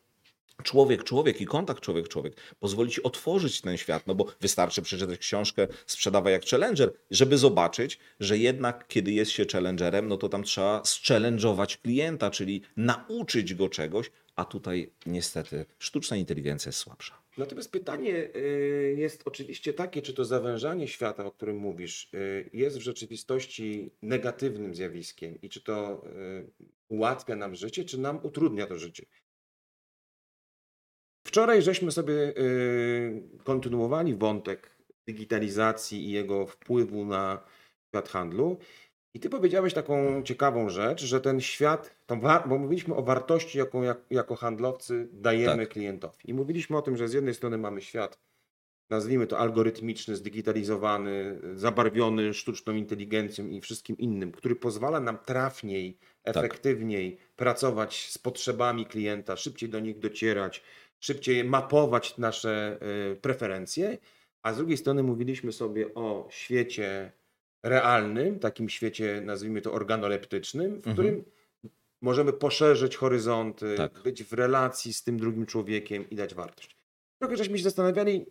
[0.63, 5.19] człowiek, człowiek i kontakt człowiek, człowiek pozwoli ci otworzyć ten świat, no bo wystarczy przeczytać
[5.19, 10.43] książkę Sprzedawaj jak challenger, żeby zobaczyć, że jednak kiedy jest się challengerem, no to tam
[10.43, 17.23] trzeba zchallenge'ować klienta, czyli nauczyć go czegoś, a tutaj niestety sztuczna inteligencja jest słabsza.
[17.39, 22.79] Natomiast pytanie y, jest oczywiście takie, czy to zawężanie świata, o którym mówisz, y, jest
[22.79, 26.51] w rzeczywistości negatywnym zjawiskiem i czy to y,
[26.89, 29.07] ułatwia nam życie, czy nam utrudnia to życie.
[31.37, 34.71] Wczoraj żeśmy sobie y, kontynuowali wątek
[35.07, 37.43] digitalizacji i jego wpływu na
[37.89, 38.59] świat handlu.
[39.15, 41.97] I ty powiedziałeś taką ciekawą rzecz, że ten świat,
[42.47, 45.69] bo mówiliśmy o wartości, jaką jak, jako handlowcy dajemy Tak.
[45.69, 46.19] klientowi.
[46.25, 48.19] I mówiliśmy o tym, że z jednej strony mamy świat,
[48.91, 57.19] nazwijmy to algorytmiczny, zdigitalizowany, zabarwiony sztuczną inteligencją i wszystkim innym, który pozwala nam trafniej, efektywniej
[57.37, 60.63] pracować z potrzebami klienta, szybciej do nich docierać,
[61.07, 62.79] szybciej mapować nasze
[63.13, 63.99] y, preferencje,
[64.43, 67.13] a z drugiej strony mówiliśmy sobie o świecie
[67.63, 70.95] realnym, takim świecie, nazwijmy to organoleptycznym, w Mhm.
[70.95, 71.25] którym
[72.03, 74.03] możemy poszerzyć horyzonty, Tak.
[74.03, 76.77] być w relacji z tym drugim człowiekiem i dać wartość.
[77.19, 78.27] Trochę żeśmy się zastanawiali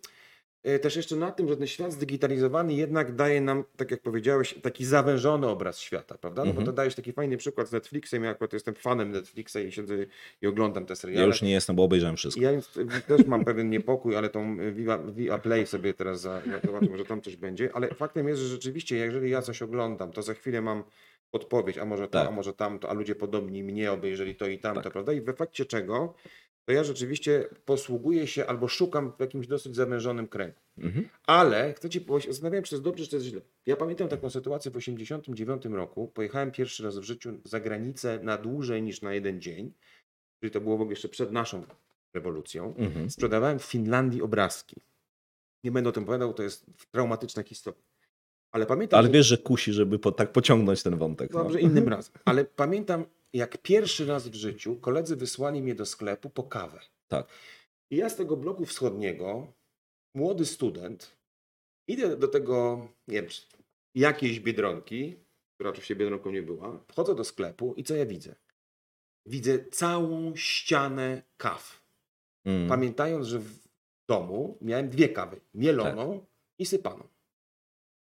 [0.82, 4.84] też jeszcze nad tym, że ten świat zdigitalizowany jednak daje nam, tak jak powiedziałeś, taki
[4.84, 6.42] zawężony obraz świata, prawda?
[6.44, 6.64] No Mhm.
[6.66, 9.94] bo to dajesz taki fajny przykład z Netflixem, ja akurat jestem fanem Netflixa i siedzę
[10.42, 11.20] i oglądam te seriale.
[11.20, 12.42] Ja już nie jestem, bo obejrzałem wszystko.
[12.42, 16.86] Ja jest- też mam pewien niepokój, ale tą Viva, Viva Play sobie teraz za, zobaczę,
[16.90, 17.70] może tam coś będzie.
[17.74, 20.84] Ale faktem jest, że rzeczywiście, jeżeli ja coś oglądam, to za chwilę mam
[21.30, 22.28] podpowiedź, a może to, Tak.
[22.28, 24.92] a może tamto, a ludzie podobni mnie obejrzeli to i tamto, Tak.
[24.92, 25.12] prawda?
[25.12, 26.14] I w efekcie czego,
[26.66, 30.60] to ja rzeczywiście posługuję się albo szukam w jakimś dosyć zawężonym kręgu.
[30.78, 31.08] Mhm.
[31.26, 33.40] Ale chcę ci powiedzieć, zastanawiałem czy to jest dobrze, czy to jest źle.
[33.66, 36.08] Ja pamiętam taką sytuację w 1989 roku.
[36.08, 39.72] Pojechałem pierwszy raz w życiu za granicę na dłużej niż na jeden dzień,
[40.40, 41.64] czyli to było w ogóle jeszcze przed naszą
[42.14, 42.74] rewolucją.
[42.76, 43.10] Mhm.
[43.10, 44.76] Sprzedawałem w Finlandii obrazki.
[45.64, 47.82] Nie będę o tym opowiadał, to jest traumatyczna historia.
[48.52, 49.12] Ale pamiętam, Ale że...
[49.12, 51.32] wiesz, że kusi, żeby po, tak pociągnąć ten wątek.
[51.32, 51.42] no.
[51.42, 52.14] Dobrze, innym razem.
[52.24, 56.80] Ale pamiętam, jak pierwszy raz w życiu koledzy wysłali mnie do sklepu po kawę.
[57.08, 57.28] Tak.
[57.90, 59.52] I ja z tego bloku wschodniego,
[60.14, 61.16] młody student,
[61.88, 63.30] idę do tego, nie wiem,
[63.94, 65.16] jakiejś biedronki,
[65.54, 68.34] która oczywiście biedronką nie była, wchodzę do sklepu i co ja widzę?
[69.26, 71.86] Widzę całą ścianę kaw.
[72.44, 72.68] Mm.
[72.68, 73.68] Pamiętając, że w
[74.08, 76.28] domu miałem dwie kawy, mieloną Tak.
[76.58, 77.08] i sypaną.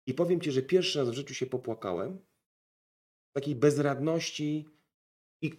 [0.08, 2.20] I powiem ci, że pierwszy raz w życiu się popłakałem.
[3.36, 4.66] Takiej bezradności
[5.44, 5.54] i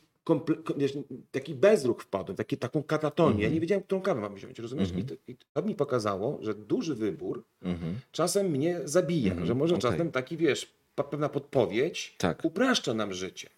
[0.76, 0.98] wiesz,
[1.30, 3.30] taki bezruch wpadłem, taki, taką katatonię.
[3.30, 3.54] Ja Mhm.
[3.54, 4.88] nie wiedziałem, którą kawę mam wziąć, rozumiesz?
[4.90, 5.06] Mhm.
[5.06, 7.94] I, to, I to mi pokazało, że duży wybór Mhm.
[8.12, 9.90] czasem mnie zabija, Mhm, że może okej.
[9.90, 10.74] czasem taki, wiesz,
[11.10, 12.44] pewna podpowiedź Tak.
[12.44, 13.50] upraszcza nam życie.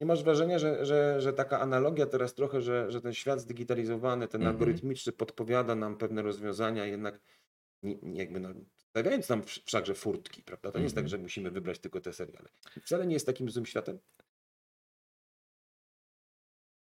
[0.00, 4.28] Nie masz wrażenia, że, że, że taka analogia teraz trochę, że, że ten świat zdigitalizowany,
[4.28, 4.56] ten Mhm.
[4.56, 7.20] algorytmiczny podpowiada nam pewne rozwiązania, jednak
[7.82, 10.72] nie, jakby no, stawiając nam wsz- wszakże furtki, prawda?
[10.72, 11.10] To nie jest tak, Mhm.
[11.10, 12.48] że musimy wybrać tylko te seriale.
[12.82, 13.98] Wcale nie jest takim złym światem.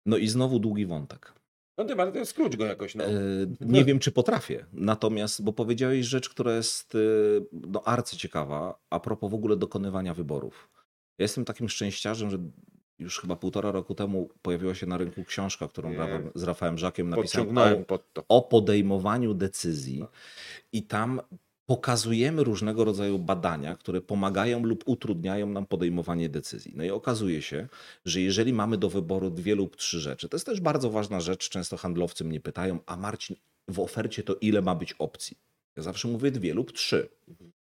[0.06, 1.32] No i znowu długi wątek.
[1.78, 3.04] No tym, ale to skróć go jakoś, no.
[3.04, 3.10] E,
[3.60, 4.66] Nie wiem, czy potrafię.
[4.72, 6.98] Natomiast, bo powiedziałeś rzecz, która jest e,
[7.52, 10.70] no, arcyciekawa, a propos w ogóle dokonywania wyborów.
[11.18, 12.38] Ja jestem takim szczęściarzem, że
[12.98, 15.98] już chyba półtora roku temu pojawiła się na rynku książka, którą Nie.
[16.34, 20.04] Z Rafałem Żakiem napisałem o, pod o podejmowaniu decyzji.
[20.72, 21.20] I tam
[21.66, 26.72] pokazujemy różnego rodzaju badania, które pomagają lub utrudniają nam podejmowanie decyzji.
[26.76, 27.68] No i okazuje się,
[28.04, 31.48] że jeżeli mamy do wyboru dwie lub trzy rzeczy, to jest też bardzo ważna rzecz,
[31.48, 33.36] często handlowcy mnie pytają, a Marcin,
[33.68, 35.36] w ofercie to ile ma być opcji?
[35.76, 37.08] Ja zawsze mówię dwie lub trzy.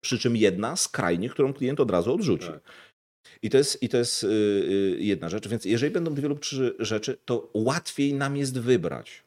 [0.01, 2.47] Przy czym jedna skrajnie, którą klient od razu odrzuci.
[2.47, 2.61] Tak.
[3.43, 5.49] I to jest, i to jest yy, yy, jedna rzecz.
[5.49, 9.23] Więc jeżeli będą dwie lub trzy rzeczy, to łatwiej nam jest wybrać.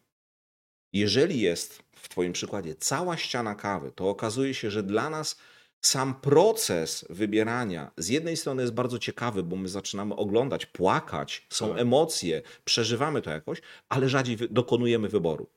[0.93, 5.37] Jeżeli jest w Twoim przykładzie cała ściana kawy, to okazuje się, że dla nas
[5.81, 11.69] sam proces wybierania z jednej strony jest bardzo ciekawy, bo my zaczynamy oglądać, płakać, są
[11.69, 11.79] Tak.
[11.79, 15.47] emocje, przeżywamy to jakoś, ale rzadziej dokonujemy wyboru.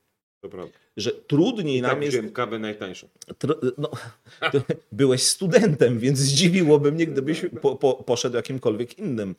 [0.41, 0.79] To prawda.
[0.99, 2.17] Że trudniej I nam tak jest.
[2.17, 3.09] wziąłem kawę najtańszą.
[3.29, 3.91] Tr- no,
[4.93, 9.35] byłeś studentem, więc zdziwiłoby mnie, gdybyś po, po, poszedł jakimkolwiek innym,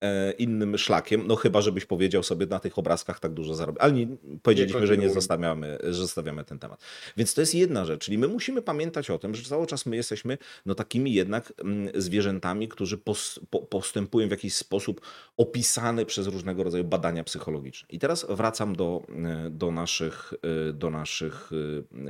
[0.00, 1.26] e, innym szlakiem.
[1.26, 3.80] No chyba, żebyś powiedział sobie na tych obrazkach tak dużo zarobić.
[3.82, 4.06] Ale nie,
[4.42, 6.80] powiedzieliśmy, że nie zostawiamy, że zostawiamy ten temat.
[7.16, 8.04] Więc to jest jedna rzecz.
[8.04, 11.88] Czyli my musimy pamiętać o tym, że cały czas my jesteśmy no, takimi jednak mm,
[11.94, 15.00] zwierzętami, którzy pos, po, postępują w jakiś sposób
[15.36, 17.88] opisany przez różnego rodzaju badania psychologiczne.
[17.90, 20.32] I teraz wracam do, e, do naszych,
[20.68, 21.03] e, do naszych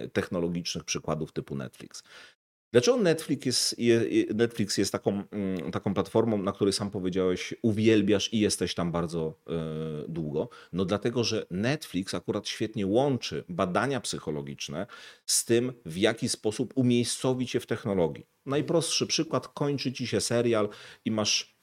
[0.02, 2.02] e, technologicznych przykładów typu Netflix.
[2.72, 7.54] Dlaczego Netflix jest, je- je- Netflix jest taką, mm, taką platformą, na której sam powiedziałeś,
[7.62, 10.48] uwielbiasz i jesteś tam bardzo e, długo?
[10.72, 14.86] No dlatego, że Netflix akurat świetnie łączy badania psychologiczne
[15.26, 18.26] z tym, w jaki sposób umiejscowić je w technologii.
[18.46, 20.68] Najprostszy przykład, kończy ci się serial
[21.04, 21.53] i masz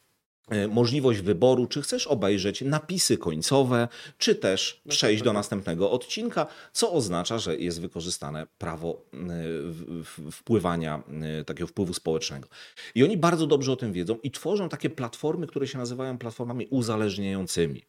[0.69, 7.39] możliwość wyboru, czy chcesz obejrzeć napisy końcowe, czy też przejść do następnego odcinka, co oznacza,
[7.39, 11.03] że jest wykorzystane prawo e, wpływania,
[11.39, 12.47] e, takiego wpływu społecznego.
[12.95, 16.67] I oni bardzo dobrze o tym wiedzą i tworzą takie platformy, które się nazywają platformami
[16.69, 17.83] uzależniającymi.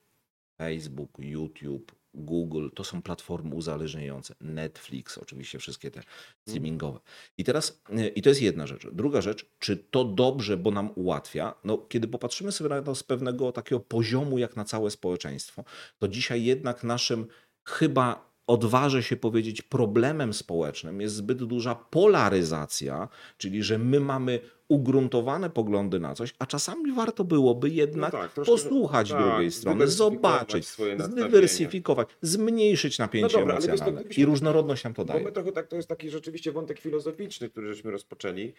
[0.59, 4.35] Facebook, YouTube, Google to są platformy uzależniające.
[4.41, 6.03] Netflix, oczywiście wszystkie te
[6.41, 7.01] streamingowe.
[7.39, 7.83] I teraz,
[8.15, 8.87] i to jest jedna rzecz.
[8.93, 11.55] Druga rzecz, czy to dobrze, bo nam ułatwia?
[11.65, 15.65] No, kiedy popatrzymy sobie na to z pewnego takiego poziomu, jak na całe społeczeństwo,
[15.99, 17.27] to dzisiaj jednak naszym
[17.65, 25.51] chyba odważę się powiedzieć, problemem społecznym jest zbyt duża polaryzacja, czyli że my mamy ugruntowane
[25.51, 29.87] poglądy na coś, a czasami warto byłoby jednak No tak, troszkę- posłuchać tak, drugiej strony,
[29.89, 34.15] zobaczyć, zdywersyfikować, zmniejszyć napięcie No dobra, ale wiesz, to emocjonalne.
[34.17, 35.25] I różnorodność nam to Bo daje.
[35.25, 38.53] my trochę tak, to jest taki rzeczywiście wątek filozoficzny, który żeśmy rozpoczęli,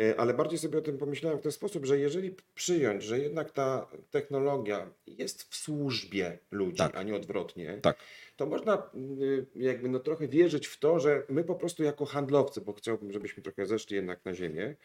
[0.00, 3.50] e, ale bardziej sobie o tym pomyślałem w ten sposób, że jeżeli przyjąć, że jednak
[3.50, 6.96] ta technologia jest w służbie ludzi, Tak.
[6.96, 7.96] a nie odwrotnie, Tak.
[8.36, 12.60] To można y, jakby no trochę wierzyć w to, że my po prostu jako handlowcy,
[12.60, 14.76] bo chciałbym, żebyśmy trochę zeszli jednak na ziemię,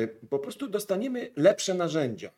[0.00, 2.30] y, po prostu dostaniemy lepsze narzędzia,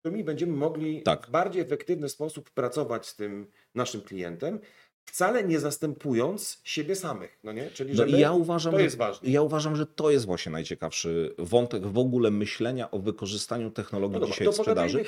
[0.00, 1.26] którymi będziemy mogli Tak.
[1.26, 4.60] w bardziej efektywny sposób pracować z tym naszym klientem,
[5.04, 7.70] wcale nie zastępując siebie samych, no nie?
[7.70, 9.30] Czyli, No że i my, ja uważam, to jest ważne.
[9.30, 14.20] ja uważam, że to jest właśnie najciekawszy wątek w ogóle myślenia o wykorzystaniu technologii No
[14.20, 15.04] dobra, dzisiaj to w sprzedaży.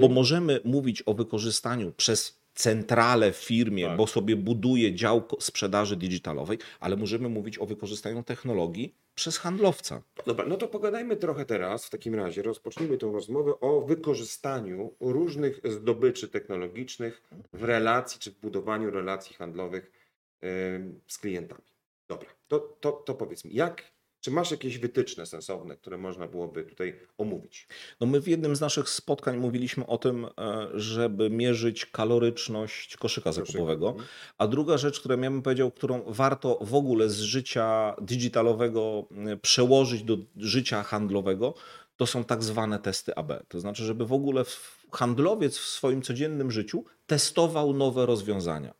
[0.00, 3.96] Bo możemy mówić o wykorzystaniu przez centralę w firmie, Tak.
[3.96, 10.02] bo sobie buduje dział sprzedaży digitalowej, ale możemy mówić o wykorzystaniu technologii przez handlowca.
[10.26, 15.60] Dobra, no to pogadajmy trochę teraz, w takim razie rozpocznijmy tę rozmowę o wykorzystaniu różnych
[15.64, 19.92] zdobyczy technologicznych w relacji czy w budowaniu relacji handlowych
[20.40, 21.62] em, z klientami.
[22.08, 23.93] Dobra, to, to, to powiedz mi, jak,
[24.24, 27.68] czy masz jakieś wytyczne sensowne, które można byłoby tutaj omówić?
[28.00, 33.32] No my w jednym z naszych spotkań mówiliśmy o tym, e, żeby mierzyć kaloryczność koszyka
[33.32, 33.88] zakupowego.
[33.88, 34.08] Mhm.
[34.38, 39.08] A druga rzecz, którą ja bym powiedział, którą warto w ogóle z życia digitalowego
[39.42, 41.54] przełożyć do życia handlowego,
[41.96, 43.32] to są tak zwane testy AB.
[43.48, 44.44] To znaczy, żeby w ogóle
[44.92, 48.74] handlowiec w swoim codziennym życiu testował nowe rozwiązania.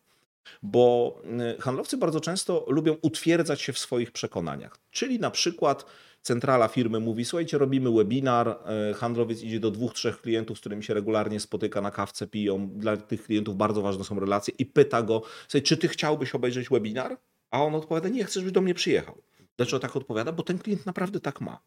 [0.62, 1.14] Bo
[1.58, 4.78] y, handlowcy bardzo często lubią utwierdzać się w swoich przekonaniach.
[4.90, 5.86] Czyli na przykład
[6.22, 8.58] centrala firmy mówi: Słuchajcie, robimy webinar,
[8.90, 12.68] y, handlowiec idzie do dwóch, trzech klientów, z którymi się regularnie spotyka, na kawce piją.
[12.68, 16.68] Dla tych klientów bardzo ważne są relacje i pyta go: Słuchaj, czy ty chciałbyś obejrzeć
[16.68, 17.18] webinar?
[17.50, 19.22] A on odpowiada: Nie, chcę, żebyś do mnie przyjechał.
[19.56, 20.32] Dlaczego tak odpowiada?
[20.32, 21.60] Bo ten klient naprawdę tak ma.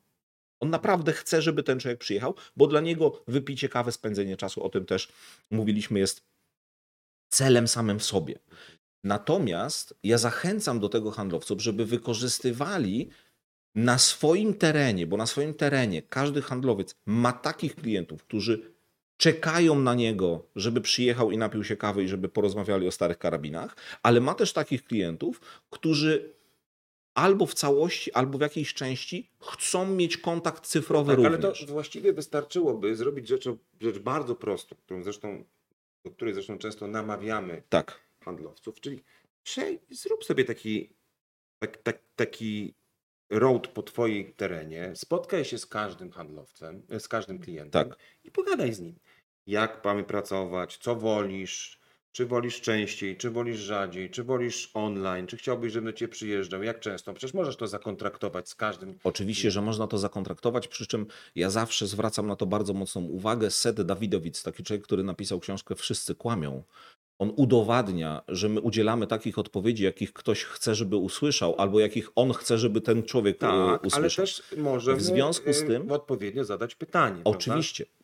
[0.59, 4.69] On naprawdę chce, żeby ten człowiek przyjechał, bo dla niego wypicie kawy, spędzenie czasu, o
[4.69, 5.11] tym też
[5.51, 6.36] mówiliśmy, jest
[7.29, 8.39] celem samym w sobie.
[9.03, 13.09] Natomiast ja zachęcam do tego handlowców, żeby wykorzystywali
[13.75, 18.73] na swoim terenie, bo na swoim terenie każdy handlowiec ma takich klientów, którzy
[19.17, 23.75] czekają na niego, żeby przyjechał i napił się kawy i żeby porozmawiali o starych karabinach,
[24.03, 26.33] ale ma też takich klientów, którzy
[27.13, 31.65] albo w całości, albo w jakiejś części chcą mieć kontakt cyfrowy Tak, ale również.
[31.65, 33.49] to właściwie wystarczyłoby zrobić rzecz,
[33.81, 35.43] rzecz bardzo prostą, którą zresztą,
[36.05, 37.99] do której zresztą często namawiamy Tak.
[38.23, 39.03] handlowców, czyli
[39.89, 40.89] zrób sobie taki,
[41.59, 42.73] tak, tak, taki
[43.29, 47.99] road po twoim terenie, spotkaj się z każdym handlowcem, z każdym klientem Tak.
[48.23, 48.99] i pogadaj z nim.
[49.47, 51.79] Jak mamy pracować, co wolisz,
[52.11, 56.63] czy wolisz częściej, czy wolisz rzadziej, czy wolisz online, czy chciałbyś, żebym do ciebie przyjeżdżał,
[56.63, 57.13] jak często.
[57.13, 58.95] Przecież możesz to zakontraktować z każdym.
[59.03, 61.05] Oczywiście, że można to zakontraktować, przy czym
[61.35, 63.51] ja zawsze zwracam na to bardzo mocną uwagę.
[63.51, 66.63] Seth Dawidowicz, taki człowiek, który napisał książkę Wszyscy kłamią,
[67.19, 72.33] on udowadnia, że my udzielamy takich odpowiedzi, jakich ktoś chce, żeby usłyszał, albo jakich on
[72.33, 74.25] chce, żeby ten człowiek e, Tak, ale usłyszał.
[74.25, 77.13] też możemy W związku z y, tym- odpowiednio zadać pytanie.
[77.23, 77.29] prawda?
[77.37, 77.85] Oczywiście.
[77.85, 77.96] Mo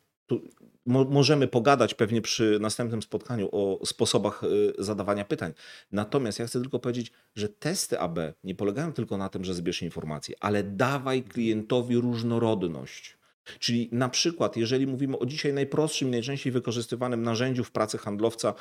[0.86, 5.54] możemy pogadać pewnie przy następnym spotkaniu o sposobach y, zadawania pytań.
[5.92, 9.82] Natomiast ja chcę tylko powiedzieć, że testy AB nie polegają tylko na tym, że zbierz
[9.82, 13.18] informacje, ale dawaj klientowi różnorodność.
[13.60, 18.54] Czyli na przykład, jeżeli mówimy o dzisiaj najprostszym i najczęściej wykorzystywanym narzędziu w pracy handlowca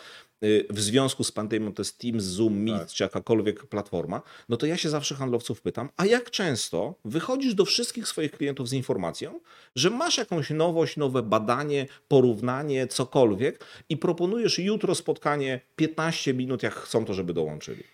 [0.44, 2.88] y, w związku z pandemią, to jest Teams, Zoom, Meet Tak.
[2.88, 7.64] czy jakakolwiek platforma, no to ja się zawsze handlowców pytam, a jak często wychodzisz do
[7.64, 9.40] wszystkich swoich klientów z informacją,
[9.76, 16.74] że masz jakąś nowość, nowe badanie, porównanie, cokolwiek i proponujesz jutro spotkanie 15 minut, jak
[16.74, 17.84] chcą to, żeby dołączyli.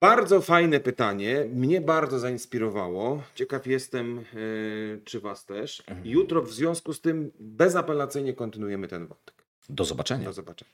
[0.00, 1.46] Bardzo fajne pytanie.
[1.54, 3.22] Mnie bardzo zainspirowało.
[3.34, 5.82] Ciekaw jestem, y, czy Was też.
[5.86, 6.06] Mhm.
[6.06, 9.44] Jutro w związku z tym bezapelacyjnie kontynuujemy ten wątek.
[9.68, 10.24] Do zobaczenia.
[10.24, 10.70] Do zobaczenia.